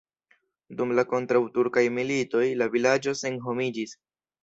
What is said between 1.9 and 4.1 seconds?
militoj la vilaĝo senhomiĝis.